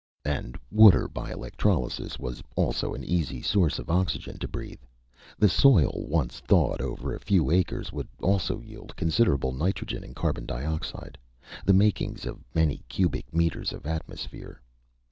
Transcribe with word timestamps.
And 0.25 0.57
water, 0.71 1.07
by 1.07 1.29
electrolysis, 1.31 2.17
was 2.17 2.41
also 2.55 2.95
an 2.95 3.03
easy 3.03 3.39
source 3.39 3.77
of 3.77 3.91
oxygen 3.91 4.39
to 4.39 4.47
breathe.... 4.47 4.81
The 5.37 5.47
soil, 5.47 6.07
once 6.09 6.39
thawed 6.39 6.81
over 6.81 7.13
a 7.13 7.19
few 7.19 7.51
acres, 7.51 7.93
would 7.93 8.07
also 8.19 8.59
yield 8.59 8.95
considerable 8.95 9.51
nitrogen 9.51 10.03
and 10.03 10.15
carbon 10.15 10.47
dioxide 10.47 11.19
the 11.67 11.73
makings 11.73 12.25
of 12.25 12.43
many 12.55 12.81
cubic 12.89 13.31
meters 13.31 13.73
of 13.73 13.85
atmosphere. 13.85 14.59